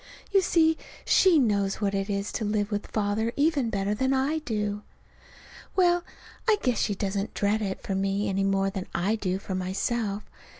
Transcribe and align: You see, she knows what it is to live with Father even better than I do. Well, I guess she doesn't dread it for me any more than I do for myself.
You 0.31 0.41
see, 0.41 0.79
she 1.05 1.37
knows 1.37 1.75
what 1.79 1.93
it 1.93 2.09
is 2.09 2.31
to 2.31 2.43
live 2.43 2.71
with 2.71 2.87
Father 2.87 3.31
even 3.35 3.69
better 3.69 3.93
than 3.93 4.15
I 4.15 4.39
do. 4.39 4.81
Well, 5.75 6.03
I 6.49 6.57
guess 6.63 6.79
she 6.81 6.95
doesn't 6.95 7.35
dread 7.35 7.61
it 7.61 7.83
for 7.83 7.93
me 7.93 8.27
any 8.27 8.43
more 8.43 8.71
than 8.71 8.87
I 8.95 9.15
do 9.15 9.37
for 9.37 9.53
myself. 9.53 10.23